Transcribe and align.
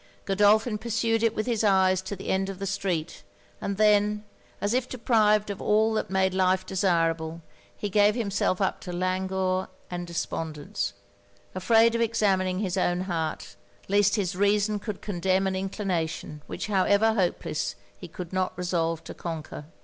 Godolphin 0.25 0.79
pursued 0.79 1.21
it 1.21 1.35
with 1.35 1.45
his 1.45 1.63
eyes 1.63 2.01
to 2.01 2.15
the 2.15 2.29
end 2.29 2.49
of 2.49 2.57
the 2.57 2.65
street; 2.65 3.21
and 3.61 3.77
then, 3.77 4.23
as 4.59 4.73
if 4.73 4.89
deprived 4.89 5.51
of 5.51 5.61
all 5.61 5.93
that 5.93 6.09
made 6.09 6.33
life 6.33 6.65
desirable, 6.65 7.43
he 7.77 7.87
gave 7.87 8.15
himself 8.15 8.59
up 8.59 8.81
to 8.81 8.91
languor 8.91 9.67
and 9.91 10.07
despondence, 10.07 10.93
afraid 11.53 11.93
of 11.93 12.01
examining 12.01 12.57
his 12.61 12.77
own 12.77 13.01
heart, 13.01 13.55
least 13.87 14.15
his 14.15 14.35
reason 14.35 14.81
should 14.81 15.03
condemn 15.03 15.45
an 15.45 15.55
inclination, 15.55 16.41
which, 16.47 16.65
however 16.65 17.13
hopeless, 17.13 17.75
he 17.95 18.07
could 18.07 18.33
not 18.33 18.57
resolve 18.57 19.03
to 19.03 19.13
conquer. 19.13 19.65